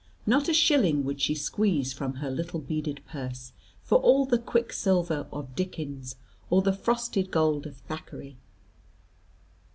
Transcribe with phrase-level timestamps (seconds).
[0.25, 3.53] Not a shilling would she squeeze from her little beaded purse
[3.83, 6.15] for all the quicksilver of Dickens,
[6.49, 8.39] or the frosted gold[#] of Thackeray.